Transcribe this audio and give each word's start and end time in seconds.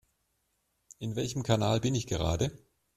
In 0.97 1.15
welchem 1.15 1.43
Kanal 1.43 1.79
bin 1.79 1.93
ich 1.93 2.07
gerade? 2.07 2.51